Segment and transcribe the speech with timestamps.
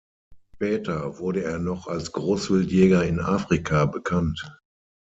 [0.55, 4.49] Später wurde er noch als Großwildjäger in Afrika bekannt.